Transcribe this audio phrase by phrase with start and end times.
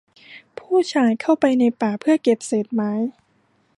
[0.57, 2.91] ผู้ชายเข้าไปในป่าเพื่อเก็บเศษไม้